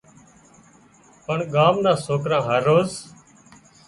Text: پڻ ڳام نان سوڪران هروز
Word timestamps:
پڻ 1.25 1.37
ڳام 1.53 1.75
نان 1.83 1.97
سوڪران 2.05 2.41
هروز 2.49 2.91